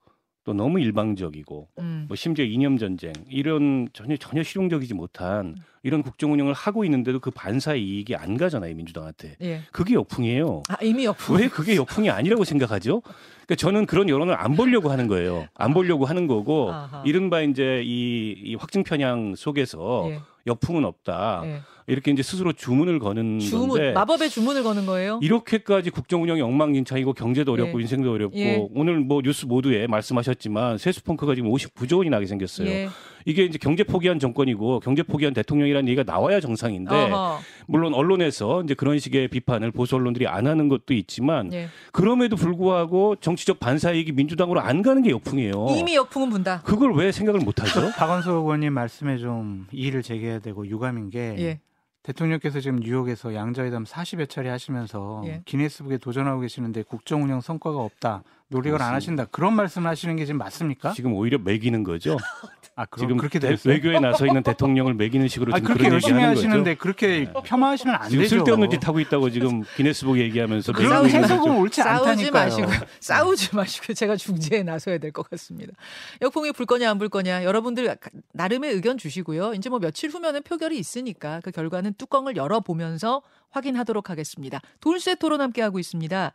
또 0.44 0.52
너무 0.54 0.80
일방적이고 0.80 1.68
음. 1.80 2.04
뭐 2.06 2.16
심지어 2.16 2.44
이념 2.44 2.78
전쟁 2.78 3.12
이런 3.28 3.88
전혀 3.92 4.16
전혀 4.16 4.44
실용적이지 4.44 4.94
못한 4.94 5.56
이런 5.82 6.02
국정 6.02 6.32
운영을 6.32 6.52
하고 6.52 6.84
있는데도 6.84 7.20
그 7.20 7.30
반사의 7.30 7.82
이익이 7.82 8.16
안 8.16 8.36
가잖아요 8.36 8.74
민주당한테 8.74 9.36
예. 9.42 9.62
그게 9.72 9.94
역풍이에요. 9.94 10.62
아, 10.68 10.76
이미 10.82 11.04
역풍. 11.04 11.36
왜 11.36 11.48
그게 11.48 11.76
역풍이 11.76 12.10
아니라고 12.10 12.44
생각하죠? 12.44 13.00
그러니까 13.00 13.54
저는 13.56 13.86
그런 13.86 14.08
여론을 14.08 14.34
안 14.38 14.56
보려고 14.56 14.90
하는 14.90 15.06
거예요. 15.06 15.46
안 15.54 15.72
보려고 15.72 16.04
하는 16.04 16.26
거고 16.26 16.72
아하. 16.72 17.02
이른바 17.06 17.42
이제 17.42 17.82
이, 17.84 18.34
이 18.44 18.54
확증 18.56 18.82
편향 18.82 19.34
속에서 19.36 20.06
예. 20.10 20.20
역풍은 20.46 20.84
없다 20.84 21.42
예. 21.44 21.60
이렇게 21.88 22.10
이제 22.10 22.22
스스로 22.22 22.52
주문을 22.52 22.98
거는 22.98 23.38
주문 23.38 23.68
건데 23.68 23.92
마법의 23.92 24.28
주문을 24.30 24.64
거는 24.64 24.86
거예요. 24.86 25.20
이렇게까지 25.22 25.90
국정 25.90 26.22
운영이 26.22 26.40
엉망진창이고 26.40 27.12
경제도 27.12 27.52
어렵고 27.52 27.78
예. 27.78 27.82
인생도 27.82 28.12
어렵고 28.12 28.38
예. 28.38 28.66
오늘 28.74 28.98
뭐 28.98 29.22
뉴스 29.22 29.46
모두에 29.46 29.86
말씀하셨지만 29.86 30.78
세수펑크가 30.78 31.36
지금 31.36 31.50
59조 31.52 31.98
원이 31.98 32.10
나게 32.10 32.26
생겼어요. 32.26 32.88
예. 33.26 33.30
이게 33.30 33.44
이제 33.44 33.58
경제 33.58 33.84
포기한 33.84 34.18
정권이고 34.18 34.80
경제 34.80 35.02
포기한 35.02 35.34
대통령이라는 35.34 35.88
얘기가 35.88 36.04
나와야 36.04 36.40
정상인데 36.40 36.94
어허. 36.94 37.38
물론 37.66 37.94
언론에서 37.94 38.62
이제 38.62 38.74
그런 38.74 38.98
식의 38.98 39.28
비판을 39.28 39.72
보수 39.72 39.96
언론들이 39.96 40.26
안 40.26 40.46
하는 40.46 40.68
것도 40.68 40.94
있지만 40.94 41.52
예. 41.52 41.68
그럼에도 41.92 42.36
불구하고 42.36 43.16
정치적 43.16 43.58
반사이익이 43.60 44.12
민주당으로 44.12 44.60
안 44.60 44.82
가는 44.82 45.02
게 45.02 45.10
역풍이에요. 45.10 45.66
이미 45.76 45.94
역풍은 45.96 46.30
분다. 46.30 46.62
그걸 46.62 46.94
왜 46.94 47.12
생각을 47.12 47.40
못 47.40 47.60
하죠? 47.62 47.90
박원석 47.96 48.36
의원님 48.36 48.72
말씀에 48.72 49.18
좀 49.18 49.66
이의를 49.72 50.02
제기해야 50.02 50.38
되고 50.38 50.66
유감인 50.66 51.10
게 51.10 51.34
예. 51.38 51.60
대통령께서 52.06 52.60
지금 52.60 52.78
뉴욕에서 52.78 53.34
양자회담 53.34 53.84
40여 53.84 54.28
차례 54.28 54.48
하시면서 54.50 55.22
예. 55.26 55.42
기네스북에 55.44 55.98
도전하고 55.98 56.40
계시는데 56.40 56.82
국정 56.84 57.24
운영 57.24 57.40
성과가 57.40 57.78
없다. 57.78 58.22
노력을 58.48 58.74
안 58.80 58.90
그렇습니다. 58.90 58.94
하신다. 59.22 59.24
그런 59.32 59.54
말씀을 59.56 59.90
하시는 59.90 60.14
게 60.14 60.24
지금 60.24 60.38
맞습니까? 60.38 60.92
지금 60.92 61.14
오히려 61.14 61.36
매기는 61.38 61.82
거죠. 61.82 62.16
아, 62.78 62.84
그럼 62.84 63.06
지금 63.08 63.16
그렇게 63.16 63.38
대- 63.38 63.48
됐어요. 63.48 63.72
외교에 63.72 63.98
나서 64.00 64.26
있는 64.26 64.42
대통령을 64.42 64.92
매기는 64.94 65.26
식으로 65.28 65.52
아, 65.54 65.56
지금 65.56 65.66
그렇게 65.68 65.84
그런 65.84 65.92
열심히 65.94 66.22
하시는데 66.22 66.74
거죠. 66.74 66.78
그렇게 66.82 67.32
폄하하시면 67.42 67.94
안 67.96 68.08
지금 68.10 68.22
되죠. 68.24 68.36
쓸데없는 68.36 68.68
짓 68.70 68.86
하고 68.86 69.00
있다고 69.00 69.30
지금 69.30 69.62
기네스북 69.76 70.18
얘기하면서 70.18 70.74
그런 70.74 70.90
싸우지 70.90 71.16
해석은. 71.16 71.56
옳지 71.56 71.80
싸우지 71.82 72.08
않다니까요. 72.10 72.44
마시고 72.44 72.68
싸우지 73.00 73.56
마시고 73.56 73.94
제가 73.94 74.14
중재에 74.16 74.62
나서야 74.62 74.98
될 74.98 75.10
것 75.10 75.28
같습니다. 75.30 75.72
역풍이 76.20 76.52
불 76.52 76.66
거냐 76.66 76.90
안 76.90 76.98
불 76.98 77.08
거냐 77.08 77.44
여러분들 77.44 77.96
나름의 78.34 78.74
의견 78.74 78.98
주시고요. 78.98 79.54
이제 79.54 79.70
뭐 79.70 79.78
며칠 79.80 80.10
후면은 80.10 80.42
표결이 80.42 80.78
있으니까 80.78 81.40
그 81.42 81.50
결과는 81.50 81.94
뚜껑을 81.96 82.36
열어 82.36 82.60
보면서 82.60 83.22
확인하도록 83.50 84.10
하겠습니다. 84.10 84.60
돌쇠 84.80 85.14
토론 85.16 85.40
함께 85.40 85.62
하고 85.62 85.78
있습니다. 85.78 86.32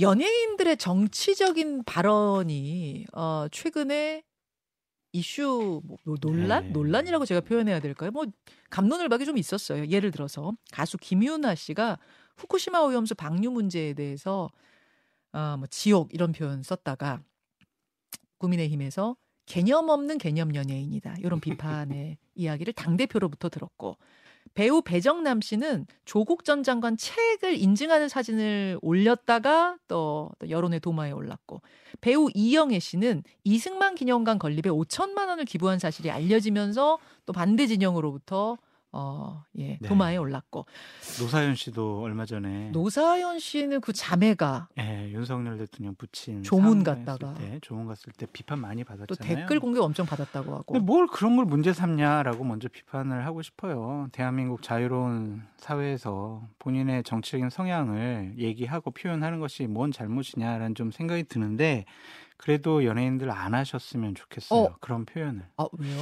연예인들의 0.00 0.76
정치적인 0.78 1.84
발언이 1.84 3.06
어 3.12 3.46
최근에 3.50 4.22
이슈 5.12 5.82
뭐 5.84 5.98
논란 6.20 6.66
네. 6.66 6.70
논란이라고 6.70 7.24
제가 7.26 7.40
표현해야 7.40 7.80
될까요? 7.80 8.10
뭐 8.12 8.24
감론을박이 8.70 9.24
좀 9.24 9.36
있었어요. 9.36 9.86
예를 9.88 10.10
들어서 10.12 10.52
가수 10.72 10.96
김유나 10.98 11.54
씨가 11.56 11.98
후쿠시마 12.36 12.80
오염수 12.80 13.14
방류 13.16 13.50
문제에 13.50 13.94
대해서 13.94 14.50
어 15.32 15.56
뭐 15.58 15.66
지옥 15.68 16.12
이런 16.14 16.32
표현 16.32 16.62
썼다가 16.62 17.22
국민의힘에서 18.38 19.16
개념 19.46 19.88
없는 19.88 20.18
개념 20.18 20.54
연예인이다 20.54 21.16
이런 21.18 21.40
비판의 21.40 22.18
이야기를 22.34 22.72
당 22.72 22.96
대표로부터 22.96 23.48
들었고 23.48 23.96
배우 24.54 24.82
배정남 24.82 25.40
씨는 25.40 25.86
조국 26.04 26.44
전 26.44 26.62
장관 26.62 26.96
책을 26.96 27.54
인증하는 27.56 28.08
사진을 28.08 28.78
올렸다가 28.82 29.76
또, 29.88 30.30
또 30.38 30.50
여론의 30.50 30.80
도마에 30.80 31.12
올랐고 31.12 31.62
배우 32.00 32.28
이영애 32.34 32.78
씨는 32.78 33.22
이승만 33.44 33.94
기념관 33.94 34.38
건립에 34.38 34.70
5천만 34.70 35.28
원을 35.28 35.44
기부한 35.44 35.78
사실이 35.78 36.10
알려지면서 36.10 36.98
또 37.26 37.32
반대 37.32 37.66
진영으로부터 37.66 38.58
어, 38.92 39.44
예, 39.56 39.78
네. 39.80 39.88
도마에 39.88 40.16
올랐고 40.16 40.66
노사연 41.20 41.54
씨도 41.54 42.02
얼마 42.02 42.26
전에 42.26 42.70
노사연 42.70 43.38
씨는 43.38 43.80
그 43.80 43.92
자매가 43.92 44.68
예, 44.78 45.10
윤석열 45.12 45.58
대통령 45.58 45.94
부친 45.94 46.42
조문 46.42 46.82
갔다가. 46.82 47.34
때, 47.34 47.58
조문 47.62 47.86
갔을 47.86 48.12
때 48.12 48.26
비판 48.32 48.58
많이 48.60 48.82
받았잖아요. 48.82 49.06
또 49.06 49.16
댓글 49.16 49.60
공격 49.60 49.84
엄청 49.84 50.06
받았다고 50.06 50.52
하고 50.52 50.72
근데 50.72 50.84
뭘 50.84 51.06
그런 51.06 51.36
걸 51.36 51.44
문제 51.44 51.72
삼냐라고 51.72 52.42
먼저 52.42 52.68
비판을 52.68 53.24
하고 53.26 53.42
싶어요. 53.42 54.08
대한민국 54.12 54.62
자유로운 54.62 55.42
사회에서 55.58 56.48
본인의 56.58 57.04
정치적인 57.04 57.50
성향을 57.50 58.34
얘기하고 58.38 58.90
표현하는 58.90 59.38
것이 59.38 59.66
뭔 59.66 59.92
잘못이냐라는 59.92 60.74
좀 60.74 60.90
생각이 60.90 61.24
드는데 61.24 61.84
그래도 62.40 62.86
연예인들 62.86 63.30
안 63.30 63.52
하셨으면 63.52 64.14
좋겠어요. 64.14 64.60
어. 64.60 64.76
그런 64.80 65.04
표현을. 65.04 65.42
아 65.58 65.66
왜요? 65.72 65.98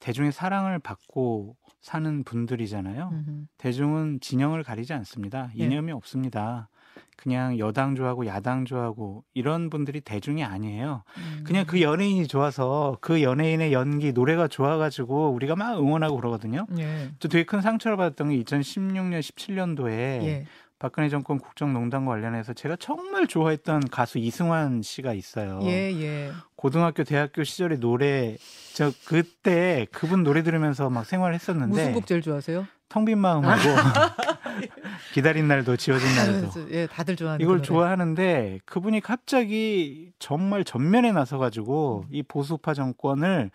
대중의 0.00 0.32
사랑을 0.32 0.78
받고 0.78 1.56
사는 1.82 2.24
분들이잖아요. 2.24 3.10
음흠. 3.12 3.46
대중은 3.58 4.20
진영을 4.20 4.62
가리지 4.62 4.94
않습니다. 4.94 5.50
네. 5.54 5.64
이념이 5.66 5.92
없습니다. 5.92 6.70
그냥 7.16 7.58
여당 7.58 7.94
좋아하고 7.94 8.24
야당 8.26 8.64
좋아하고 8.64 9.24
이런 9.34 9.68
분들이 9.68 10.00
대중이 10.00 10.42
아니에요. 10.42 11.04
음. 11.18 11.44
그냥 11.44 11.66
그 11.66 11.82
연예인이 11.82 12.26
좋아서 12.28 12.96
그 13.02 13.22
연예인의 13.22 13.74
연기 13.74 14.12
노래가 14.12 14.48
좋아가지고 14.48 15.32
우리가 15.32 15.54
막 15.54 15.78
응원하고 15.78 16.16
그러거든요. 16.16 16.66
예. 16.78 17.10
저 17.18 17.28
되게 17.28 17.44
큰 17.44 17.60
상처를 17.60 17.98
받았던 17.98 18.30
게 18.30 18.42
2016년 18.42 19.20
17년도에 19.20 19.90
예. 19.90 20.46
박근혜 20.78 21.08
정권 21.08 21.38
국정농단과 21.38 22.12
관련해서 22.12 22.52
제가 22.52 22.76
정말 22.76 23.26
좋아했던 23.26 23.88
가수 23.90 24.18
이승환 24.18 24.82
씨가 24.82 25.12
있어요. 25.14 25.60
예, 25.62 25.92
예. 25.92 26.32
고등학교 26.56 27.04
대학교 27.04 27.44
시절의 27.44 27.78
노래 27.80 28.36
저 28.74 28.90
그때 29.06 29.86
그분 29.92 30.22
노래 30.24 30.42
들으면서 30.42 30.90
막 30.90 31.06
생활했었는데 31.06 31.70
무슨 31.70 31.92
곡 31.94 32.06
제일 32.06 32.22
좋아하세요? 32.22 32.66
텅빈 32.88 33.18
마음하고 33.18 33.62
기다린 35.14 35.48
날도 35.48 35.76
지워진 35.76 36.06
날도 36.14 36.70
예, 36.70 36.86
다들 36.86 37.16
좋아하는 37.16 37.42
이걸 37.42 37.56
그 37.56 37.58
노래. 37.58 37.66
좋아하는데 37.66 38.60
그분이 38.66 39.00
갑자기 39.00 40.12
정말 40.18 40.64
전면에 40.64 41.12
나서 41.12 41.38
가지고 41.38 42.04
이 42.10 42.22
보수파 42.22 42.74
정권을 42.74 43.50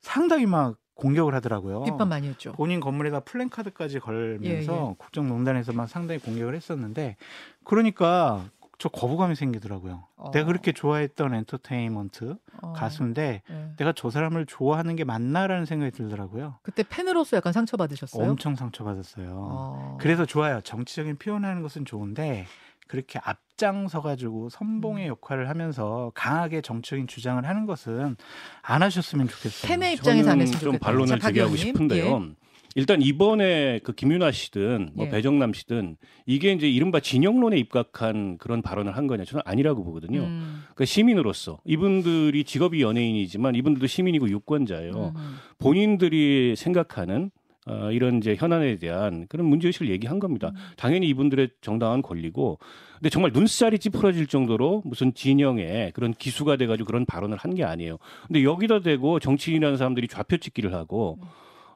상당히 0.00 0.46
막 0.46 0.76
공격을 0.94 1.34
하더라고요. 1.34 1.84
비판 1.84 2.08
많이 2.08 2.28
했죠. 2.28 2.52
본인 2.52 2.80
건물에다 2.80 3.20
플랜카드까지 3.20 4.00
걸면서 4.00 4.44
예, 4.46 4.90
예. 4.90 4.94
국정농단에서 4.98 5.72
막 5.72 5.88
상당히 5.88 6.20
공격을 6.20 6.54
했었는데 6.54 7.16
그러니까 7.64 8.44
저 8.78 8.88
거부감이 8.88 9.36
생기더라고요. 9.36 10.04
어. 10.16 10.30
내가 10.32 10.46
그렇게 10.46 10.72
좋아했던 10.72 11.34
엔터테인먼트 11.34 12.36
어, 12.62 12.72
가수인데 12.72 13.42
예. 13.48 13.72
내가 13.76 13.92
저 13.94 14.10
사람을 14.10 14.46
좋아하는 14.46 14.96
게 14.96 15.04
맞나라는 15.04 15.66
생각이 15.66 15.92
들더라고요. 15.92 16.56
그때 16.62 16.82
팬으로서 16.82 17.36
약간 17.36 17.52
상처 17.52 17.76
받으셨어요? 17.76 18.28
엄청 18.28 18.56
상처받았어요. 18.56 19.28
어. 19.32 19.98
그래서 20.00 20.26
좋아요. 20.26 20.60
정치적인 20.62 21.16
표현하는 21.18 21.62
것은 21.62 21.84
좋은데 21.84 22.46
그렇게 22.92 23.18
앞장서 23.24 24.02
가지고 24.02 24.44
음. 24.44 24.48
선봉의 24.50 25.06
역할을 25.06 25.48
하면서 25.48 26.12
강하게 26.14 26.60
정치적인 26.60 27.06
주장을 27.06 27.42
하는 27.42 27.64
것은 27.64 28.16
안 28.60 28.82
하셨으면 28.82 29.28
좋겠어요. 29.28 29.66
팬의 29.66 29.94
입장에서 29.94 30.28
안 30.28 30.34
저는 30.34 30.42
했으면 30.42 30.60
좀 30.60 30.72
좋겠다. 30.72 30.84
반론을 30.84 31.18
제기하고. 31.18 31.56
싶은데요. 31.56 32.34
일단 32.74 33.00
이번에 33.00 33.80
그 33.82 33.94
김윤아 33.94 34.32
씨든 34.32 34.90
뭐 34.92 35.06
예. 35.06 35.10
배정남 35.10 35.54
씨든 35.54 35.96
이게 36.26 36.52
이제 36.52 36.68
이른바 36.68 37.00
진영론에 37.00 37.56
입각한 37.56 38.36
그런 38.36 38.60
발언을 38.60 38.94
한 38.94 39.06
거냐 39.06 39.24
저는 39.24 39.40
아니라고 39.46 39.84
보거든요. 39.84 40.20
음. 40.20 40.64
그러니까 40.64 40.84
시민으로서 40.84 41.60
이분들이 41.64 42.44
직업이 42.44 42.82
연예인이지만 42.82 43.54
이분들도 43.54 43.86
시민이고 43.86 44.28
유권자예요. 44.28 45.14
음. 45.16 45.36
본인들이 45.58 46.56
생각하는 46.56 47.30
어, 47.66 47.90
이런 47.92 48.18
이제 48.18 48.34
현안에 48.36 48.76
대한 48.76 49.26
그런 49.28 49.46
문제의식을 49.46 49.88
얘기한 49.90 50.18
겁니다. 50.18 50.48
음. 50.48 50.56
당연히 50.76 51.08
이분들의 51.08 51.50
정당한 51.60 52.02
권리고, 52.02 52.58
근데 52.94 53.08
정말 53.08 53.30
눈살이 53.32 53.78
찌푸러질 53.78 54.26
정도로 54.26 54.82
무슨 54.84 55.14
진영의 55.14 55.92
그런 55.92 56.12
기수가 56.12 56.56
돼가지고 56.56 56.86
그런 56.86 57.06
발언을 57.06 57.36
한 57.38 57.54
게 57.54 57.62
아니에요. 57.64 57.98
근데 58.26 58.42
여기다 58.42 58.80
대고 58.80 59.20
정치인이라는 59.20 59.76
사람들이 59.76 60.08
좌표 60.08 60.38
찍기를 60.38 60.74
하고, 60.74 61.18
음. 61.22 61.28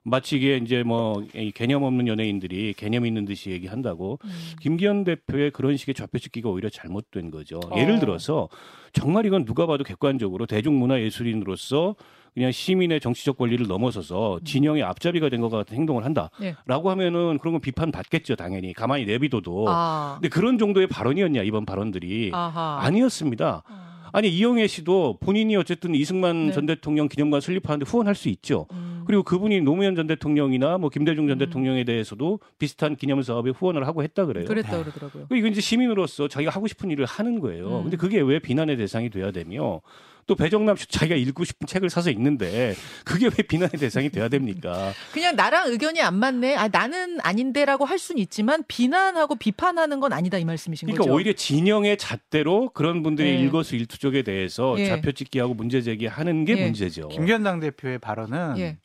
마치 0.09 0.37
이게 0.37 0.57
이제 0.59 0.85
뭐이 0.85 1.51
개념 1.53 1.83
없는 1.83 2.07
연예인들이 2.07 2.75
개념 2.75 3.07
있는 3.07 3.25
듯이 3.25 3.51
얘기한다고 3.51 4.21
음. 4.25 4.31
김기현 4.61 5.03
대표의 5.03 5.51
그런 5.51 5.77
식의 5.77 5.95
좌표 5.97 6.19
찍기가 6.21 6.49
오히려 6.49 6.69
잘못된 6.71 7.33
거죠. 7.33 7.59
어. 7.71 7.77
예를 7.77 7.99
들어서 7.99 8.49
정말 8.93 9.27
이건 9.27 9.45
누가 9.45 9.67
봐도 9.67 9.83
객관적으로 9.83 10.47
대중문화예술인으로서 10.47 11.97
그냥 12.35 12.53
시민의 12.53 13.01
정치적 13.01 13.37
권리를 13.39 13.67
넘어서서 13.67 14.41
진영의 14.45 14.83
앞잡이가 14.83 15.29
된 15.31 15.41
것 15.41 15.49
같은 15.49 15.77
행동을 15.77 16.03
예. 16.03 16.05
한다라고 16.05 16.91
하면은 16.91 17.39
그런 17.39 17.55
건 17.55 17.61
비판 17.61 17.91
받겠죠 17.91 18.37
당연히 18.37 18.73
가만히 18.75 19.07
내비둬도. 19.07 19.65
아. 19.69 20.19
근데 20.21 20.29
그런 20.29 20.57
정도의 20.59 20.87
발언이었냐 20.87 21.43
이번 21.43 21.67
발언들이 21.67 22.31
아하. 22.33 22.79
아니었습니다. 22.83 23.63
아. 23.67 24.11
아니 24.13 24.29
이영애 24.29 24.67
씨도 24.67 25.19
본인이 25.21 25.57
어쨌든 25.57 25.95
이승만 25.95 26.47
네. 26.47 26.53
전 26.53 26.65
대통령 26.67 27.09
기념관 27.09 27.41
설립하는데 27.41 27.85
후원할 27.91 28.15
수 28.15 28.29
있죠. 28.29 28.67
음. 28.73 28.86
그리고 29.07 29.23
그분이 29.23 29.61
노무현 29.61 29.95
전 29.95 30.07
대통령이나 30.07 30.79
뭐 30.79 30.91
김대중 30.91 31.27
전 31.29 31.37
음. 31.37 31.39
대통령에 31.39 31.85
대해서도 31.85 32.41
비슷한 32.59 32.97
기념 32.97 33.23
사업에 33.23 33.51
후원을 33.51 33.87
하고 33.87 34.03
했다 34.03 34.27
그래요. 34.27 34.47
그랬다 34.47 34.83
그러더라고요. 34.83 35.27
이건 35.33 35.53
이제 35.53 35.61
시민으로서 35.61 36.29
자기가 36.29 36.51
하고 36.51 36.67
싶은 36.67 36.91
일을 36.91 37.07
하는 37.07 37.41
거예요. 37.41 37.79
음. 37.79 37.83
근데 37.85 37.97
그게 37.97 38.21
왜 38.21 38.39
비난의 38.39 38.77
대상이 38.77 39.11
돼야 39.11 39.31
되며 39.31 39.81
또 40.27 40.35
배정남 40.35 40.77
씨 40.77 40.87
자기가 40.89 41.15
읽고 41.15 41.45
싶은 41.45 41.67
책을 41.67 41.89
사서 41.89 42.11
읽는데 42.11 42.75
그게 43.05 43.27
왜 43.27 43.31
비난의 43.31 43.73
대상이 43.79 44.11
돼야 44.11 44.29
됩니까? 44.29 44.93
그냥 45.13 45.37
나랑 45.37 45.71
의견이 45.71 46.01
안 46.03 46.17
맞네. 46.17 46.57
아 46.57 46.69
나는 46.69 47.21
아닌데라고 47.21 47.85
할 47.85 47.99
수는 47.99 48.21
있지만 48.23 48.65
비난하고 48.67 49.37
비판하는 49.37 50.01
건 50.01 50.13
아니다 50.13 50.39
이 50.39 50.45
말씀이신 50.45 50.87
그러니까 50.87 51.05
거죠. 51.05 51.15
오히려 51.15 51.33
진영의 51.33 51.97
잣대로 51.99 52.71
그런 52.71 53.03
분들의 53.05 53.33
네. 53.33 53.41
일거수일투족에 53.43 54.23
대해서 54.23 54.75
예. 54.79 54.87
좌표찍기하고 54.87 55.55
문제 55.55 55.81
제기하는 55.81 56.45
게 56.45 56.57
예. 56.59 56.65
문제죠. 56.65 57.09
김기현 57.09 57.45
당대표의 57.45 57.99
발언은 58.01 58.59
예. 58.59 58.79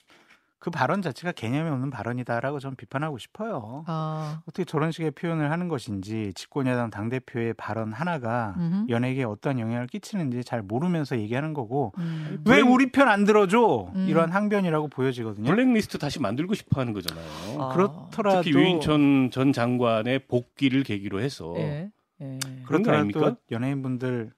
그 0.62 0.70
발언 0.70 1.02
자체가 1.02 1.32
개념이 1.32 1.68
없는 1.72 1.90
발언이다라고 1.90 2.60
저는 2.60 2.76
비판하고 2.76 3.18
싶어요. 3.18 3.84
아. 3.88 4.42
어떻게 4.48 4.64
저런 4.64 4.92
식의 4.92 5.10
표현을 5.10 5.50
하는 5.50 5.68
것인지 5.68 6.34
집권여당 6.36 6.92
당대표의 6.92 7.56
발언 7.56 7.92
하나가 7.92 8.54
음흠. 8.60 8.86
연예계에 8.90 9.24
어떤 9.24 9.60
영향을 9.60 9.88
끼치는지 9.88 10.44
잘 10.44 10.62
모르면서 10.62 11.18
얘기하는 11.18 11.56
거고 11.56 11.94
음. 11.98 12.44
왜 12.46 12.62
블랙- 12.62 12.72
우리 12.72 12.92
편 12.92 13.10
안 13.10 13.26
들어줘 13.26 13.92
음. 13.96 14.06
이런 14.08 14.32
항변이라고 14.32 14.88
보여지거든요. 14.90 15.50
블랙리스트 15.50 15.98
다시 15.98 16.22
만들고 16.22 16.54
싶어 16.54 16.80
하는 16.80 16.94
거잖아요. 16.94 17.26
아. 17.60 17.74
그렇더라도 17.74 18.44
특히 18.44 18.56
유인천 18.56 19.32
전 19.32 19.52
장관의 19.54 20.28
복귀를 20.28 20.84
계기로 20.84 21.22
해서 21.22 21.56
예. 21.58 21.90
예. 22.22 22.40
그런 22.68 22.84
거 22.84 22.92
그렇더라도 22.92 22.98
아닙니까? 23.00 23.36
연예인분들 23.52 24.32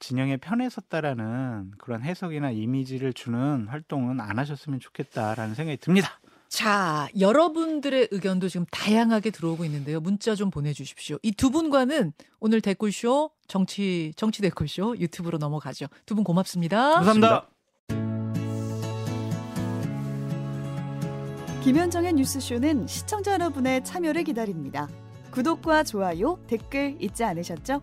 진영의 0.00 0.38
편에 0.38 0.68
섰다라는 0.68 1.72
그런 1.78 2.02
해석이나 2.02 2.50
이미지를 2.50 3.12
주는 3.12 3.66
활동은 3.68 4.20
안 4.20 4.38
하셨으면 4.38 4.80
좋겠다라는 4.80 5.54
생각이 5.54 5.76
듭니다. 5.78 6.18
자, 6.48 7.06
여러분들의 7.18 8.08
의견도 8.10 8.48
지금 8.48 8.66
다양하게 8.72 9.30
들어오고 9.30 9.64
있는데요. 9.66 10.00
문자 10.00 10.34
좀 10.34 10.50
보내주십시오. 10.50 11.18
이 11.22 11.30
두 11.32 11.50
분과는 11.50 12.12
오늘 12.40 12.60
댓글쇼 12.60 13.30
정치 13.46 14.12
정치 14.16 14.42
댓글쇼 14.42 14.96
유튜브로 14.98 15.38
넘어가죠. 15.38 15.86
두 16.06 16.16
분 16.16 16.24
고맙습니다. 16.24 16.94
감사합니다. 16.94 17.46
김현정의 21.62 22.14
뉴스쇼는 22.14 22.86
시청자 22.86 23.34
여러분의 23.34 23.84
참여를 23.84 24.24
기다립니다. 24.24 24.88
구독과 25.30 25.84
좋아요, 25.84 26.38
댓글 26.48 26.96
잊지 26.98 27.22
않으셨죠? 27.22 27.82